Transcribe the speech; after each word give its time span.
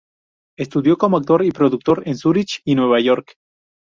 Estudió 0.57 0.97
como 0.97 1.17
actor 1.17 1.45
y 1.45 1.51
productor 1.51 2.01
en 2.07 2.17
Zúrich 2.17 2.61
y 2.65 2.73
Nueva 2.73 2.99
York. 3.01 3.35